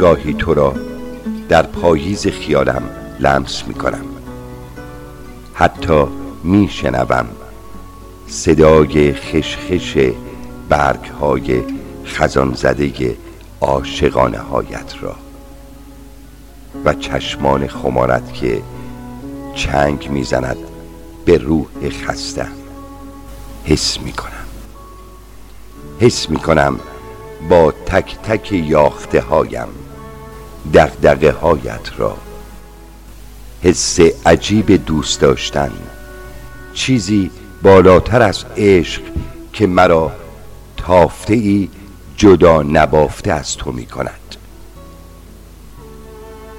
[0.00, 0.74] گاهی تو را
[1.48, 2.82] در پاییز خیالم
[3.18, 4.04] لمس می کنم
[5.54, 6.04] حتی
[6.44, 7.26] می شنوم
[8.26, 9.98] صدای خشخش
[10.68, 11.62] برگ های
[12.04, 13.16] خزان زده
[13.60, 15.14] عاشقانه هایت را
[16.84, 18.62] و چشمان خمارت که
[19.54, 20.58] چنگ می‌زند
[21.24, 22.46] به روح خسته
[23.64, 24.46] حس می کنم
[26.00, 26.80] حس می کنم
[27.48, 29.68] با تک تک یاخته هایم
[30.74, 32.16] دقدقه هایت را.
[33.62, 35.70] حس عجیب دوست داشتن.
[36.74, 37.30] چیزی
[37.62, 39.02] بالاتر از عشق
[39.52, 40.12] که مرا
[40.76, 41.68] تافته ای
[42.16, 44.36] جدا نبافته از تو می کند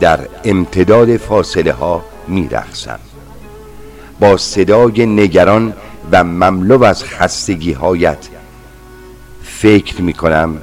[0.00, 2.98] در امتداد فاصله ها می رخصم.
[4.20, 5.72] با صدای نگران
[6.12, 8.28] و مملو از خستگی هایت
[9.42, 10.62] فکر می کنم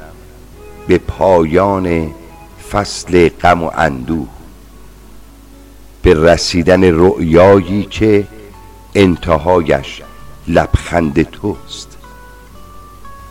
[0.87, 2.13] به پایان
[2.71, 4.27] فصل غم و اندوه.
[6.01, 8.27] به رسیدن رؤیایی که
[8.95, 10.01] انتهایش
[10.47, 11.97] لبخند توست.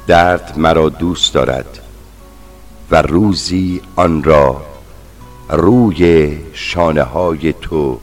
[0.07, 1.79] درد مرا دوست دارد
[2.91, 4.63] و روزی آن را
[5.49, 8.01] روی شانه های تو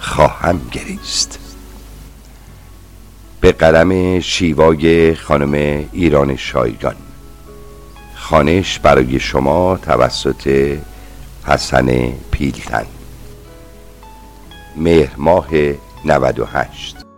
[0.00, 1.38] خواهم گریست.
[3.40, 6.96] به قلم شیوای خانم ایران شایگان.
[8.30, 10.76] خانش برای شما توسط
[11.44, 12.86] حسن پیلتن.
[14.76, 15.48] مهر ماه
[16.04, 17.09] 98